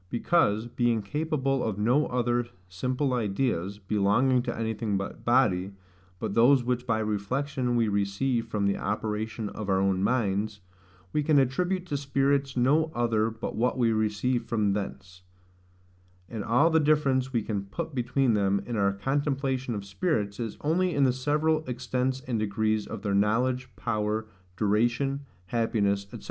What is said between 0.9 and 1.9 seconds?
capable of